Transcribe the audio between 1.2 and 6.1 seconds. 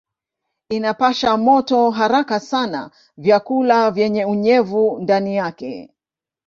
moto haraka sana vyakula vyenye unyevu ndani yake.